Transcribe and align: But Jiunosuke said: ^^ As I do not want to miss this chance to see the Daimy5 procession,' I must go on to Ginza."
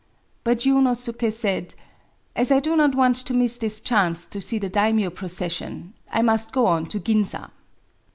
But 0.43 0.61
Jiunosuke 0.61 1.31
said: 1.31 1.69
^^ 1.69 1.75
As 2.35 2.49
I 2.51 2.59
do 2.59 2.75
not 2.75 2.95
want 2.95 3.17
to 3.17 3.35
miss 3.35 3.57
this 3.57 3.79
chance 3.79 4.25
to 4.25 4.41
see 4.41 4.57
the 4.57 4.67
Daimy5 4.67 5.13
procession,' 5.13 5.93
I 6.11 6.23
must 6.23 6.51
go 6.53 6.65
on 6.65 6.87
to 6.87 6.99
Ginza." 6.99 7.51